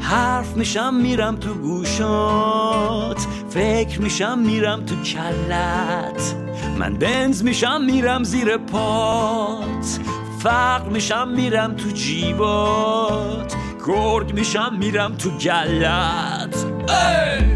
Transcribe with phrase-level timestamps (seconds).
[0.00, 6.34] حرف میشم میرم تو گوشات فکر میشم میرم تو کلت
[6.78, 9.98] من بنز میشم میرم زیر پات
[10.38, 13.54] فقر میشم میرم تو جیبات
[13.86, 16.56] گرگ میشم میرم تو گلت.
[16.88, 17.55] صد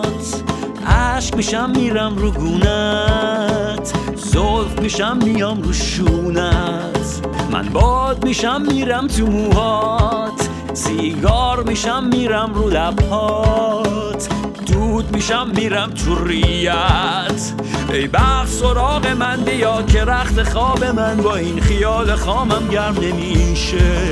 [1.11, 3.93] عشق میشم میرم رو گونت.
[4.15, 7.27] زلف میشم میام رو شونت.
[7.51, 10.49] من باد میشم میرم تو موهات.
[10.73, 14.29] سیگار میشم میرم رو لبهات.
[14.67, 17.53] دود میشم میرم تو ریت.
[17.93, 24.11] ای بخت سراغ من بیا که رخت خواب من با این خیال خامم گرم نمیشه.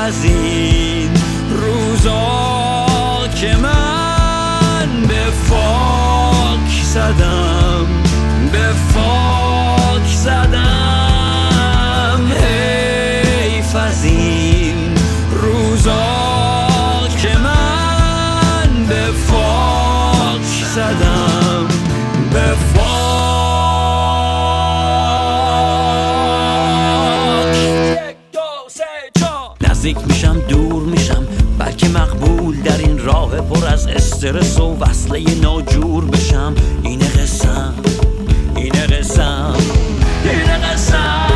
[0.00, 0.49] حیف
[33.50, 36.54] پر از استرس و وصله ناجور بشم.
[36.82, 37.74] اینه قسم
[38.56, 39.54] اینه قسم
[40.24, 41.29] اینه قسم.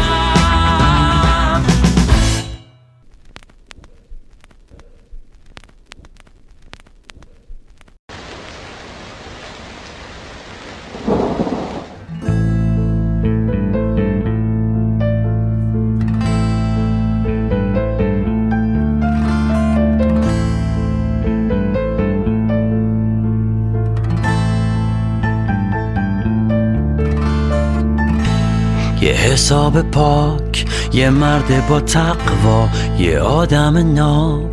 [29.45, 30.67] حساب پاک.
[30.93, 32.69] یه مرد با تقوا
[32.99, 34.51] یه آدم ناب.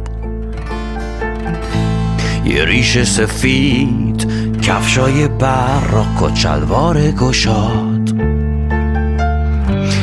[2.46, 4.28] یه ریش سفید
[4.62, 8.22] کفشای براق و چلوار گشاد.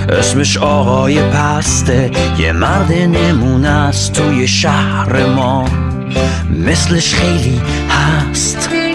[0.09, 5.65] اسمش آقای پسته یه مرد نمونه است توی شهر ما.
[6.67, 8.88] مثلش خیلی هست.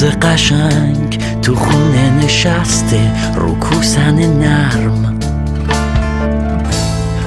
[0.00, 5.18] روز قشنگ تو خونه نشسته رو کوسن نرم.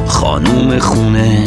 [0.06, 1.44] خانوم خونه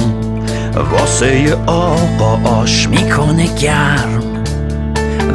[0.92, 4.22] واسه آقا آش می‌کنه گرم.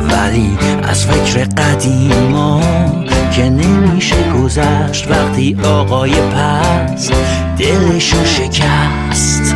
[0.09, 2.61] ولی از فکر قدیما
[3.31, 7.11] که نمیشه گذشت وقتی آقای پس
[7.57, 9.55] دلشو شکست.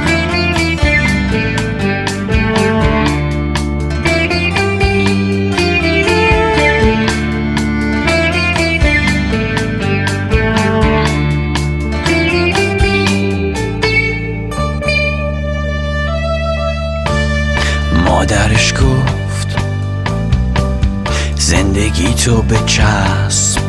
[21.96, 23.62] زندگی تو به چسب.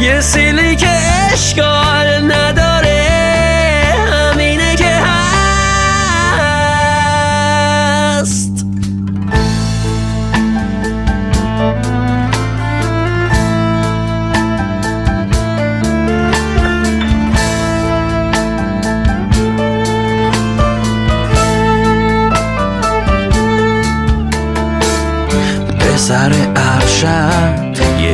[0.00, 0.88] یه سیلی که
[1.32, 2.01] اشکال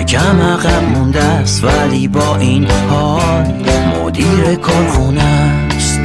[0.08, 3.44] یکم عقب مونده است ولی با این حال
[4.04, 6.00] مدیر کارخونه است.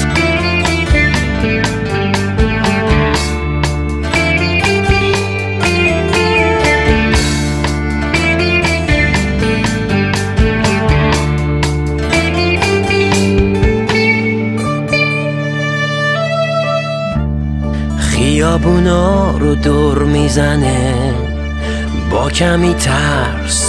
[17.97, 21.13] خیابونا رو دور می‌زنه
[22.11, 23.62] با کمی ترس.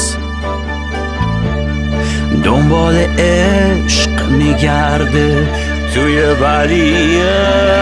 [2.44, 5.48] دنبال عشق میگرده
[5.94, 7.74] توی ولیه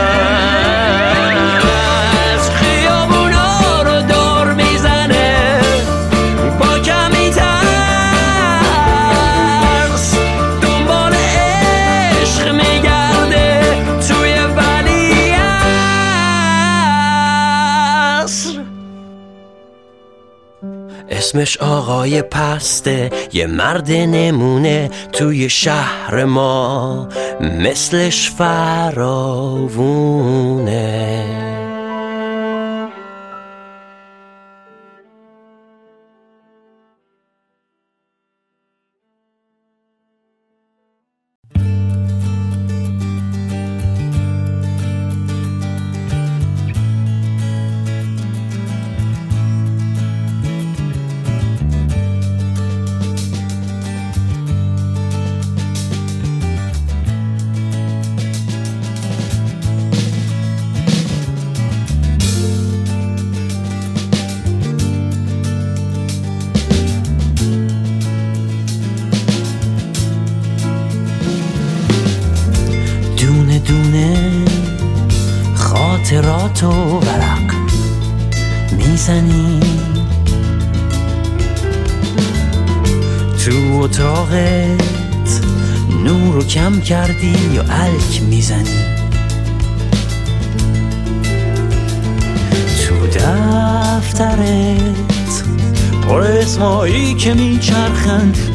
[21.22, 27.08] اسمش آقای پسته یه مرد نمونه توی شهر ما
[27.40, 29.82] مثلش فراوونه.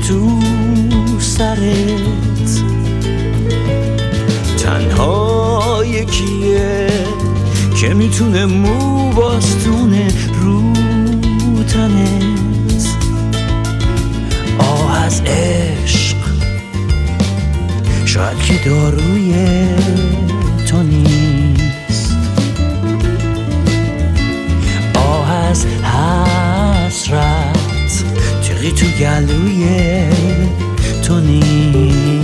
[0.08, 0.39] تو
[1.20, 2.62] سرت.
[4.58, 6.88] تنها یکیه
[7.82, 10.08] که می‌تونه مو باستونه
[10.41, 10.74] رو
[11.74, 12.88] تنت.
[14.60, 16.17] آه از عشق.
[18.06, 19.34] شاید که داروی
[20.67, 21.16] تو نیست.
[28.71, 29.65] تو گلوی
[31.03, 32.16] تو نیست.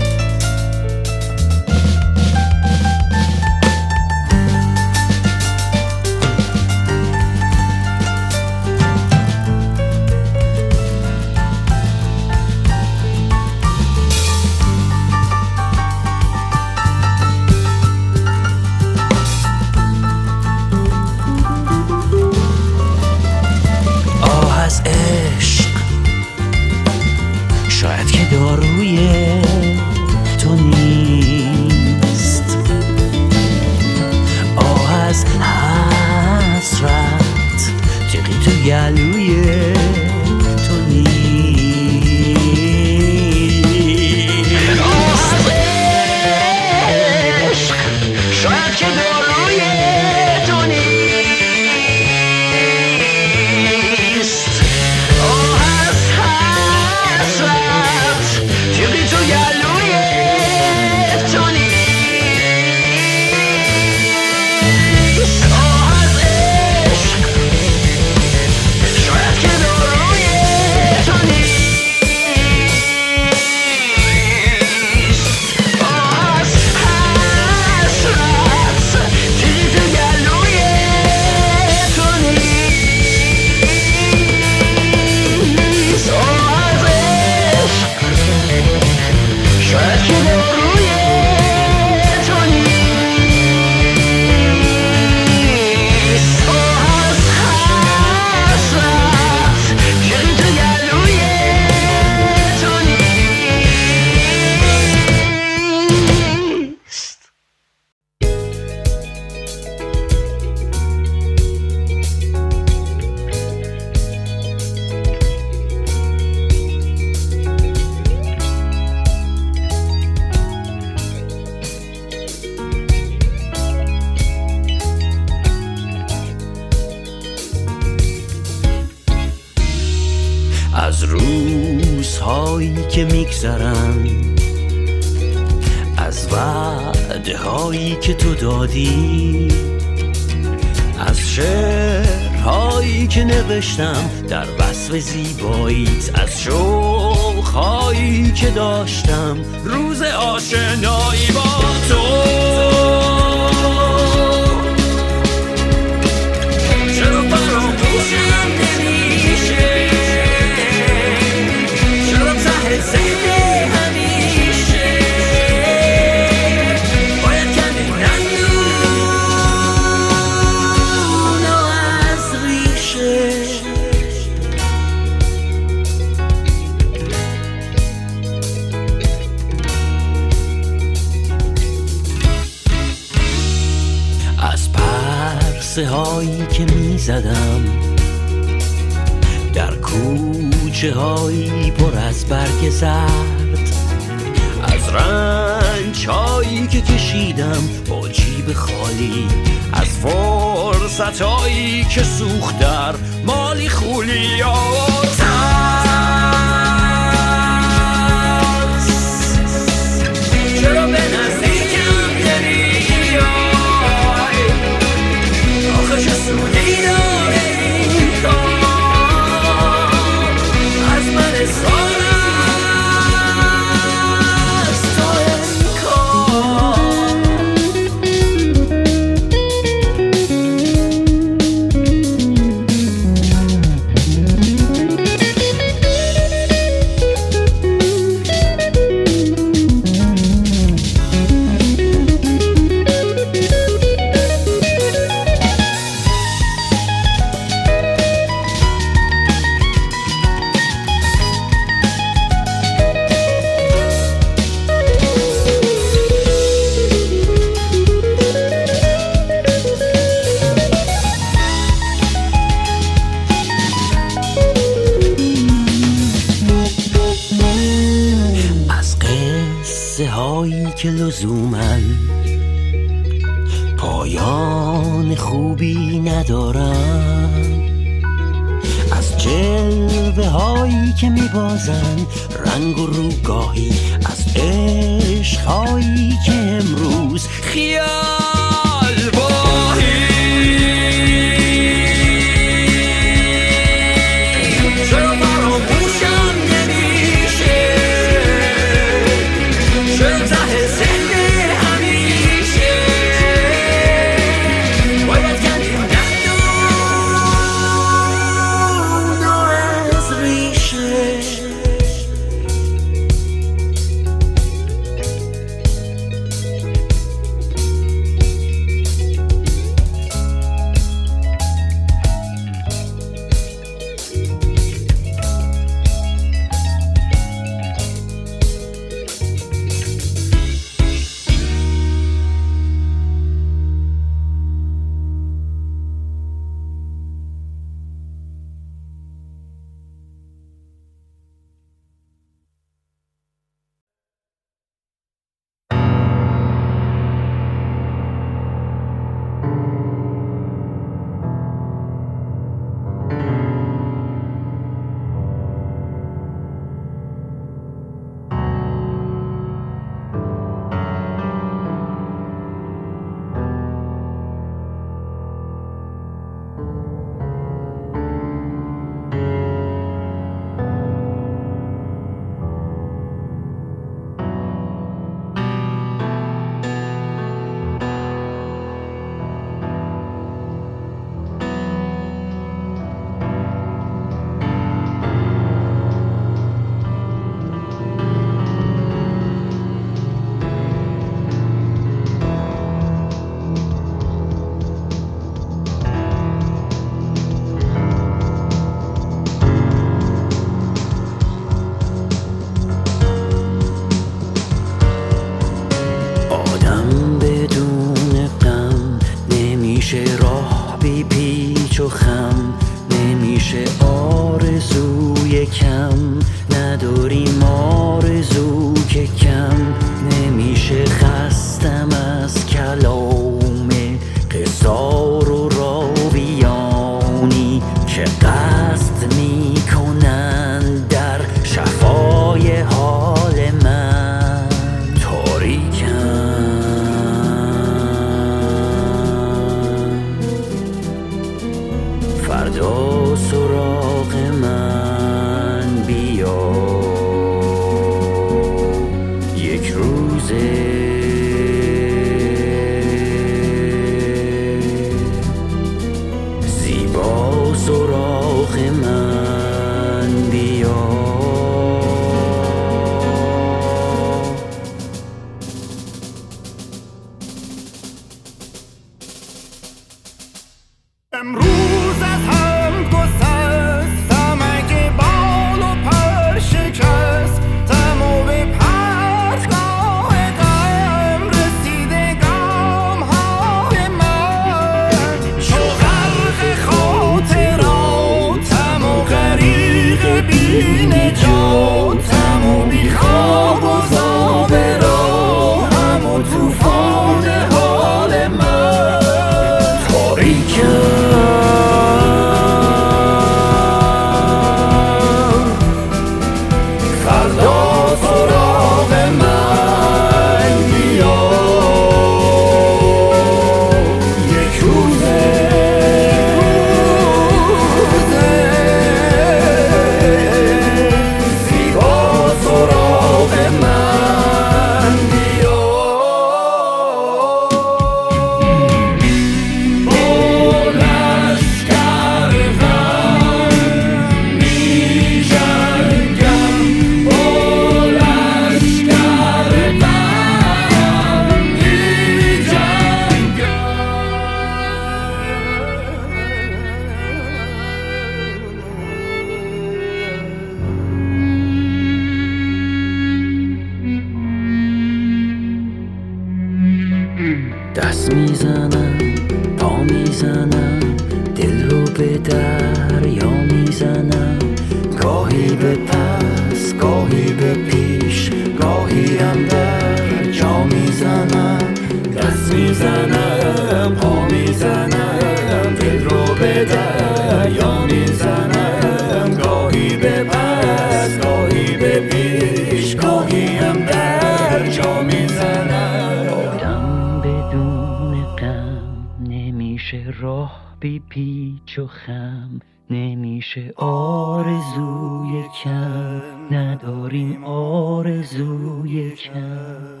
[591.80, 593.72] و خم نمیشه.
[593.76, 596.56] آرزوی کم.
[596.56, 600.00] نداریم آرزوی کم.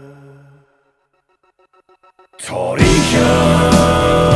[2.38, 4.29] فردا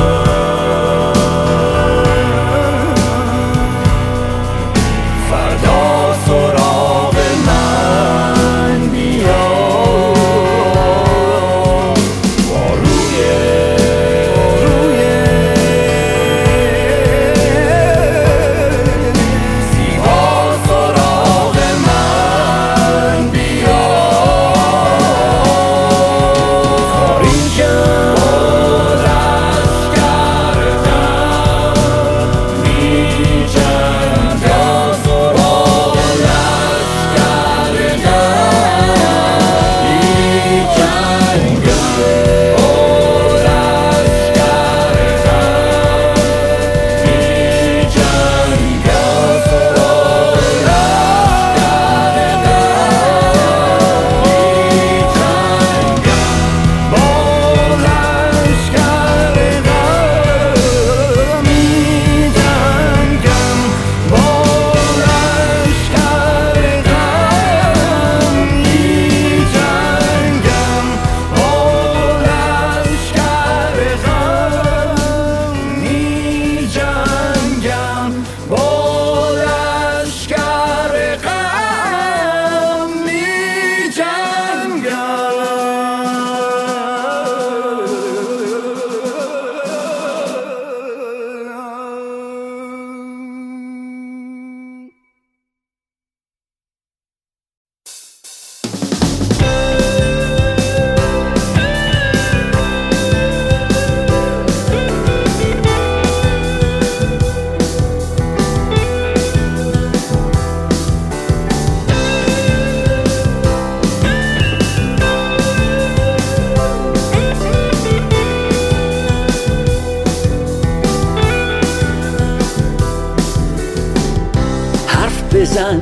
[125.44, 125.80] بزن.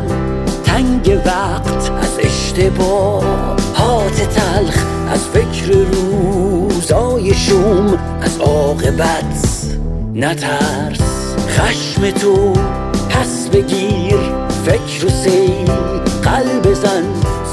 [0.65, 7.99] تنگ وقت از اشتباهات تلخ از فکر روزای شوم.
[8.23, 9.67] از عاقبت
[10.15, 11.35] نترس.
[11.49, 12.53] خشم تو
[13.11, 14.19] پس بگیر.
[14.67, 15.65] فکر و سی
[16.23, 17.05] قلب زن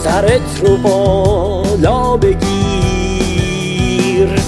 [0.04, 2.40] سرت رو بالا بگیر.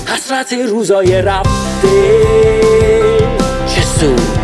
[0.06, 2.22] حسرت روزای رفته.
[3.68, 4.41] چه سود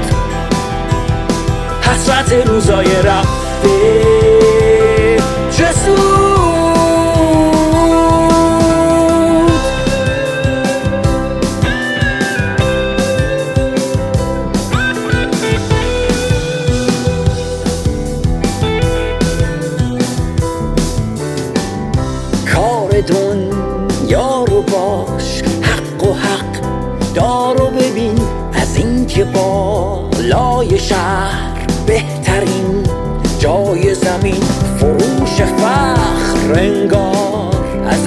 [1.98, 3.97] حسرت روزای رفته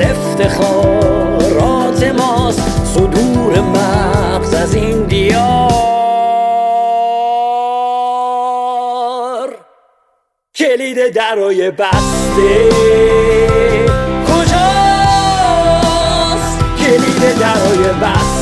[0.02, 2.62] افتخارات ماست.
[2.94, 5.70] صدور مغز از این دیار.
[10.54, 12.68] کلید درای بسته.
[14.28, 14.58] کجاست؟
[16.78, 18.39] کلید درای بسته.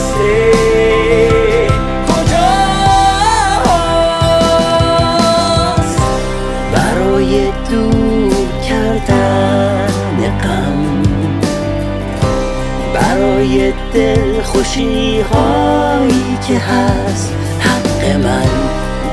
[13.98, 18.48] دل خوشی هایی که هست حق من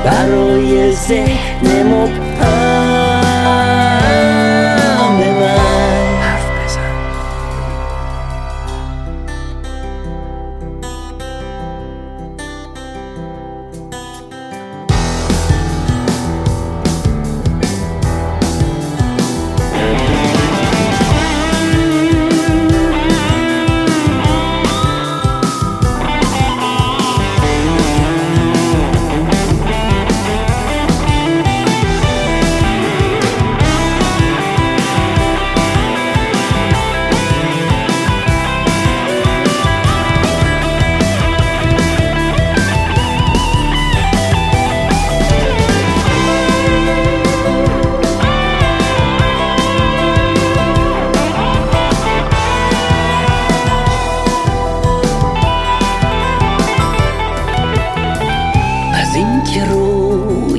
[0.04, 2.65] برای ذهن مبهم.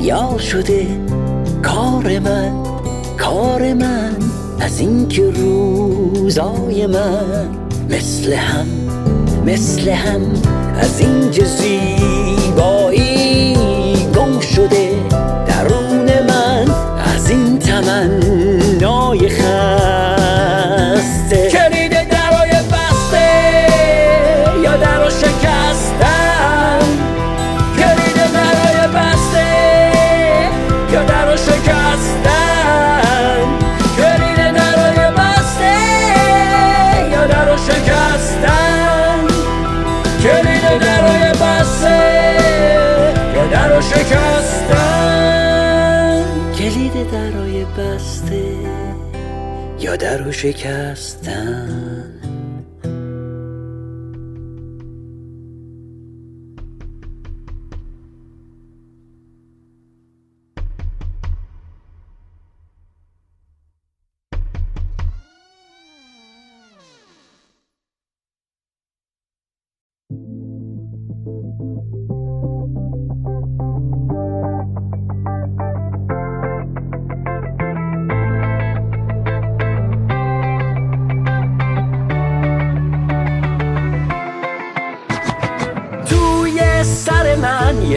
[0.08, 0.86] رویا شده
[1.62, 2.52] کار من
[3.18, 4.16] کار من
[4.60, 7.48] از اینکه روزای من
[7.90, 8.66] مثل هم
[9.46, 10.20] مثل هم
[10.80, 13.07] از اینکه زیبایی
[50.38, 51.67] شکستن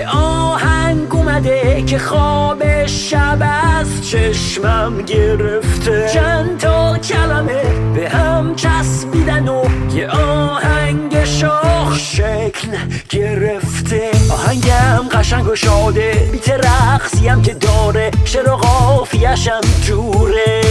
[0.02, 3.38] یه آهنگ اومده که خواب شب
[3.80, 6.10] از چشمم گرفته.
[6.14, 7.64] چند تا کلمه
[7.96, 9.64] به هم چسبیدن و
[9.96, 12.78] یه آهنگ شاخ شکل
[13.10, 14.12] گرفته.
[14.32, 20.62] آهنگم قشنگ و شاده بیت رقصیم که داره شعر و قافیه‌شم جوره.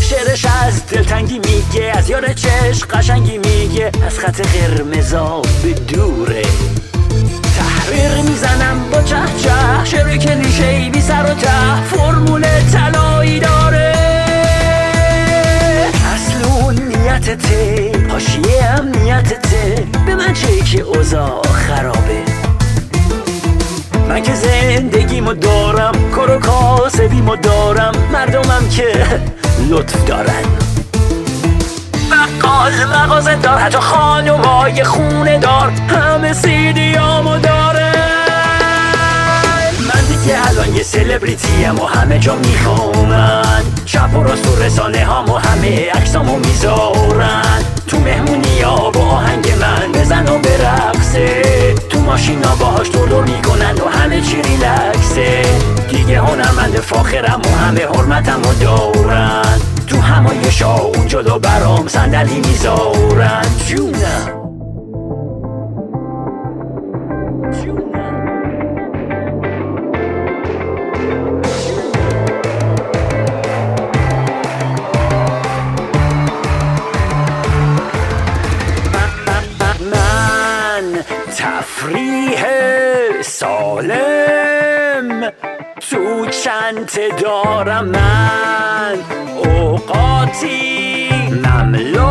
[0.00, 6.42] شعرش از دلتنگی میگه از یار چشم قشنگی میگه از خط قرمزا به دوره.
[7.92, 9.50] تحریر می‌زنم با چه چه
[9.84, 13.92] شعر کلیشه بی سر و ته فرمول طلایی داره.
[16.14, 22.22] اصل اون نیتته حاشیه هم نیتته به من چه که اوضاع خرابه.
[24.08, 29.06] من که زندگیمو دارم کار و کاسبیمو دارم مردمم که
[29.70, 30.44] لطف دارن.
[32.10, 37.61] بقال مغازه دار حتی خانمای خونه دار همه سیدیامو داره
[40.22, 45.90] دیگه الان یه سلبریتیم و همه جا میخوامن چپ و راست و رسانه هامو همه
[45.90, 47.64] عکسامو می‌ذارن.
[47.86, 51.42] تو مهمونی ها با آهنگ من بزن و برقصه.
[51.90, 55.42] تو ماشینا باهاش دور می‌کنن و همه چی ریلکسه.
[55.90, 59.60] دیگه هنرمند فاخرم و همه حرمتم و دارن.
[59.86, 63.46] تو همایشا اون جلو برام صندلی می‌ذارن.
[63.66, 64.41] جونم.
[86.86, 88.98] چند دارم من.
[89.36, 91.08] اوقاتی
[91.44, 92.06] مملو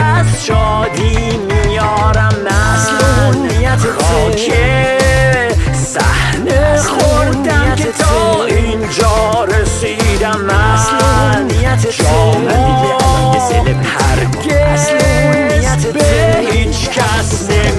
[0.00, 3.48] از شادی میارم من.
[3.78, 4.52] خاک
[5.72, 11.48] صحنه خوردم که تا اینجا رسیدم من.
[11.90, 12.88] جامو
[13.84, 14.90] هرگز
[15.92, 17.77] به هیچ کس نمیدم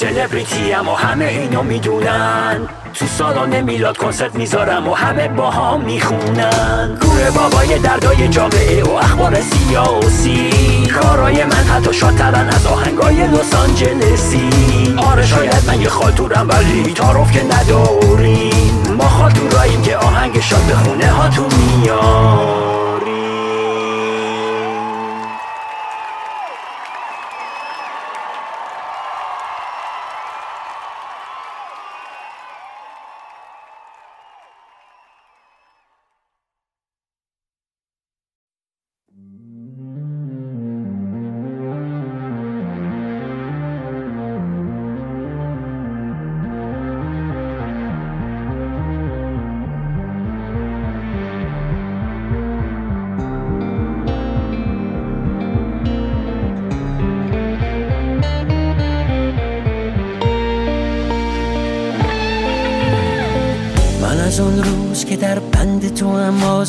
[0.00, 2.60] سلبریتی و همه اینو می‌دونن.
[2.94, 6.98] تو سالن میلاد کنسرت می‌ذارم و همه با هم می‌خونن.
[7.00, 10.50] گوره بابای دردای جامعه و اخبار سیاسی.
[11.00, 14.50] کارای من حتی شادترن از آهنگای لس آنجلسی.
[14.96, 18.94] آره شاید من یه خالتورم ولی تعارف که نداریم.
[18.98, 22.69] ما خالتوراییم که آهنگ شاد به خونه هاتون میاریم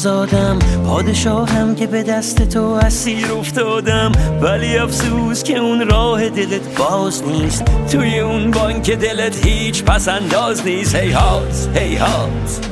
[0.01, 4.11] آزادم پادشاهم که به دست تو اسیر افتادم.
[4.41, 7.63] ولی افسوس که اون راه دلت باز نیست.
[7.91, 10.95] توی اون بانک دلت هیچ پس انداز نیست.
[10.95, 12.67] هی هات هی هات.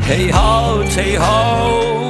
[0.00, 2.03] هی هات هی هات.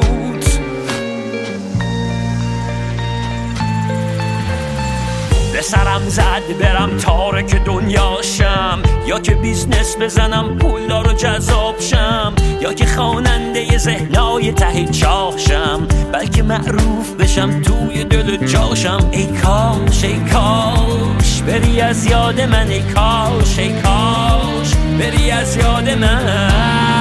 [6.05, 12.35] سرم زد برم تارک دنیا شم یا که business بزنم پولدار و جذاب شم.
[12.61, 19.09] یا که خواننده ذهنای ته چاهشم بلکه معروف بشم توی دل جاشم.
[19.13, 25.91] ای کاش ای کاش بری از یاد من ای کاش ای کاش بری از یاد
[25.91, 26.95] من.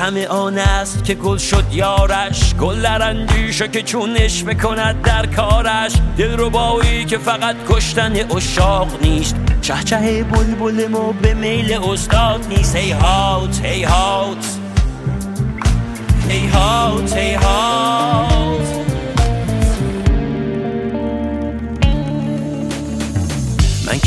[0.00, 2.54] همه آن است که گل شد یارش.
[2.54, 5.92] گل در اندیشه که چونش بکند در کارش.
[6.16, 9.36] دل رو بایی که فقط کشتن اشاق نیست.
[9.62, 12.76] چه چه بلبل ما به میل استاد نیست.
[12.76, 14.46] هی هات هی هات.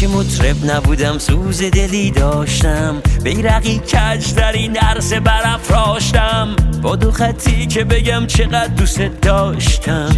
[0.03, 3.01] که مطرب نبودم سوز دلی داشتم.
[3.23, 6.55] بیرقی کج در این عرصه برافراشتم.
[6.81, 10.15] با دو خطی که بگم چقدر دوست داشتم.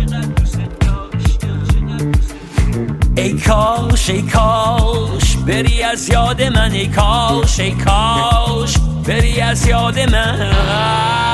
[3.17, 9.99] ای کاش ای کاش بری از یاد من ای کاش ای کاش بری از یاد
[9.99, 11.24] من.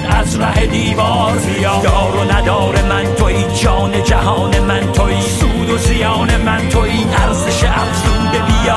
[0.00, 5.78] از ره دیوار بیا دار و ندار من توی جان جهان من توی سود و
[5.78, 8.76] زیان من توی ارزش افزوده بیا.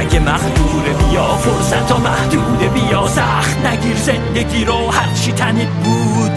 [0.00, 3.06] اگه مخدوره بیا فرصت و محدوده بیا.
[3.06, 6.27] سخت نگیر زندگی رو هرچی تنت بود.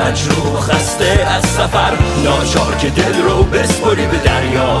[0.00, 1.92] مجروح خسته از سفر
[2.24, 4.80] ناچار که دل رو بسپری به دریا.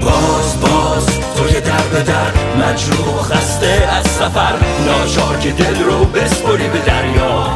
[0.00, 2.32] باز باز تو در به در
[2.66, 4.54] مجروح خسته از سفر
[4.86, 7.46] ناچار که دل رو بسپری به دریا.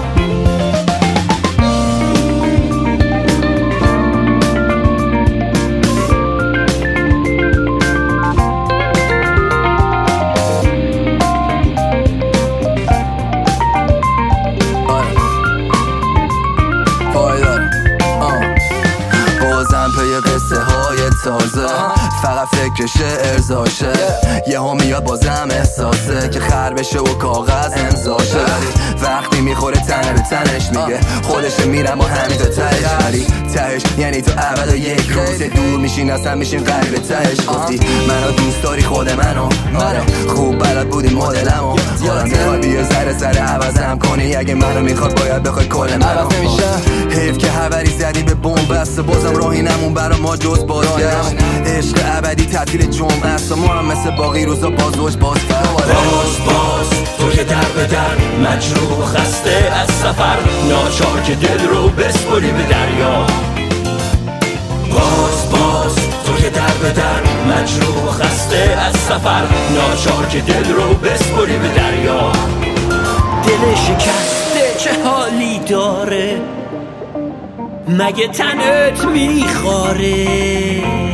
[22.81, 23.93] که شعر زاشه
[24.47, 28.45] یه ها میاد بازم احساسه که خر بشه و کاغذ امضاشه.
[29.03, 31.01] وقتی می‌خوره تن به تنش میگه.
[31.23, 32.85] خودش میرم و همین تا تهش.
[33.05, 35.43] ولی تهش یعنی تو اول و یک روز.
[35.43, 37.47] دور میشین اصلا میشین قریب تهش.
[37.49, 40.01] گفتی منو دوست داری خود منو؟ آره.
[40.29, 41.77] خوب بلد بودی مدلم و
[42.09, 44.37] حالا بیا سر سر عوضم کنی.
[44.37, 46.29] اگه منو می‌خواد باید بخوای کل منو.
[47.11, 49.95] حیف که هوری زدی به بوم بسته بازم راهی نمون.
[49.95, 51.35] برا ما جز بازگشت
[51.67, 57.31] عشق ابدی تعطیل جمعه است ما هم مثل باقی روزا بازوش باز باز باز تو
[57.31, 58.17] که در به در
[58.51, 63.27] مجروح خسته از سفر ناچار که دل رو بسپری به دریا.
[64.91, 65.95] باز باز
[66.27, 67.23] تو که در به در
[67.55, 69.43] مجروح خسته از سفر
[69.75, 72.33] ناچار که دل رو بسپری به دریا.
[73.47, 76.41] دل شکسته چه حالی داره؟
[77.89, 81.10] مگه تنت میخواره؟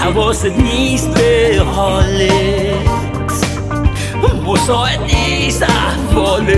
[0.00, 2.30] حواست نیست به حالت.
[4.46, 6.54] مساعد نیست احوالت.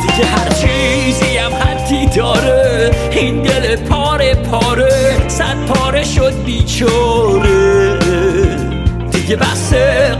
[0.00, 2.90] دیگه هر چیزی هم حدی داره.
[3.10, 7.98] این دل پاره پاره صد پاره شد بیچاره.
[9.12, 9.74] دیگه بس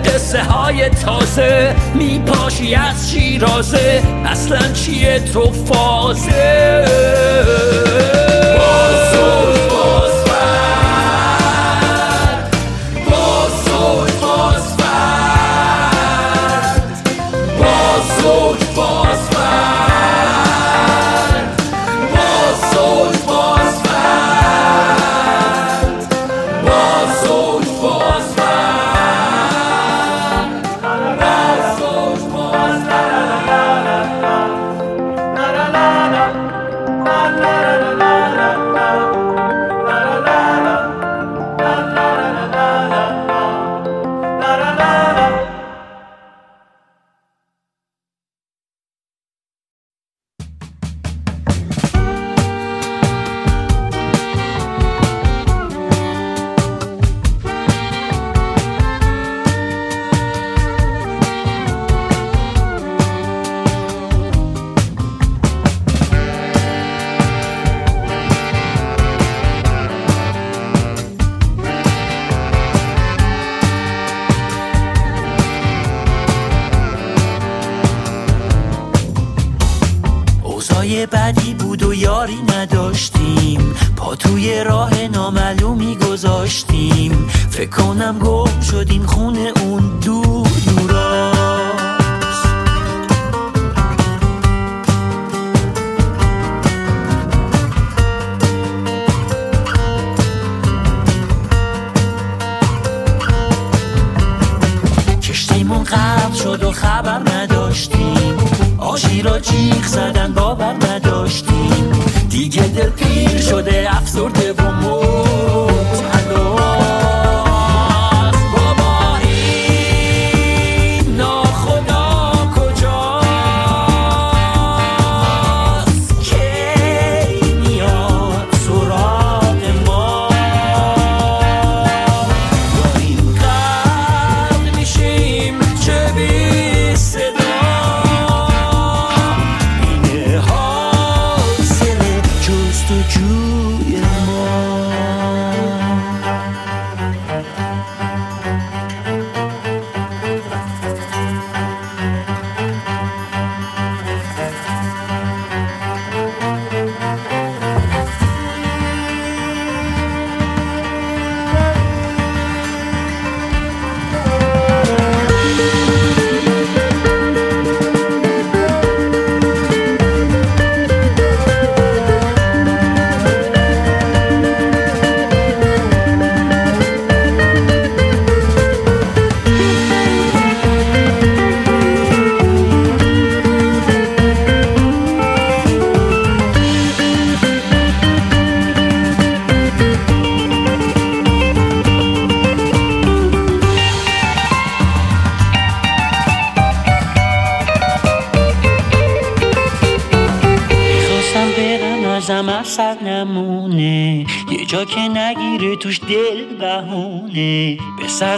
[0.04, 4.02] قصه های تازه میپاشی از شیرازه.
[4.24, 6.84] اصلا چیه تو فازه؟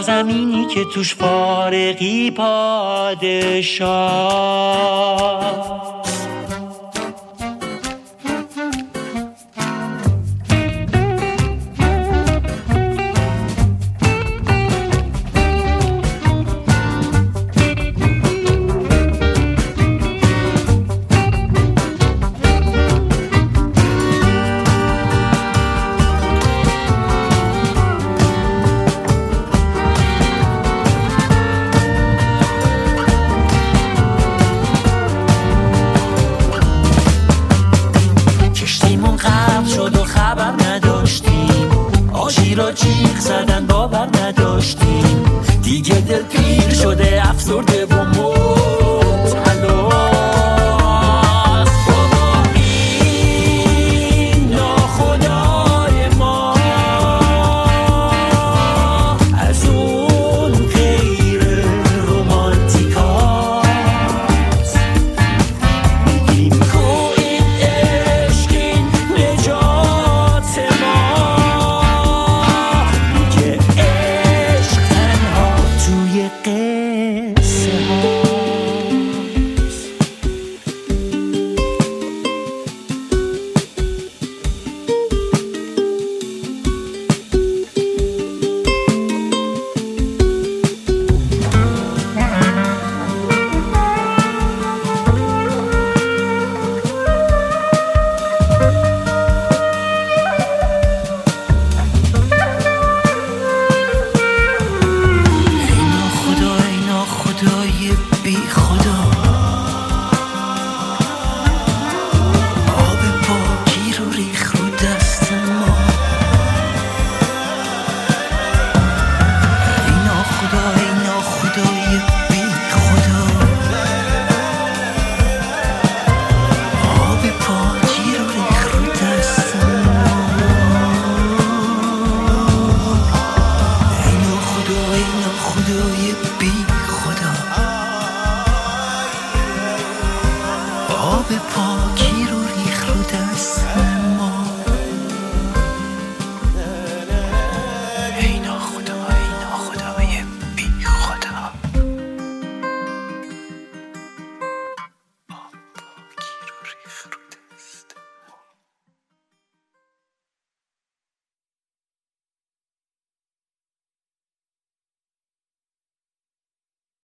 [0.03, 3.13] به سرزمینی که توش فارقی پادشاه.